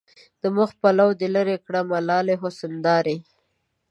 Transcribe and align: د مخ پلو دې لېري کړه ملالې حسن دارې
د 0.41 0.43
مخ 0.55 0.69
پلو 0.81 1.07
دې 1.19 1.27
لېري 1.35 1.57
کړه 1.65 1.81
ملالې 1.91 2.35
حسن 2.41 2.73
دارې 2.85 3.17